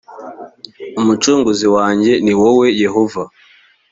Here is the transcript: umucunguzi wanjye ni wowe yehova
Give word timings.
umucunguzi 1.01 1.67
wanjye 1.75 2.11
ni 2.23 2.33
wowe 2.41 2.67
yehova 2.83 3.23